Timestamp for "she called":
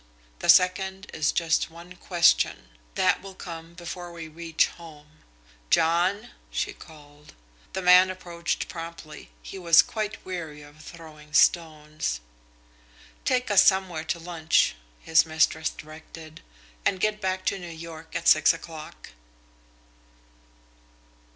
6.49-7.33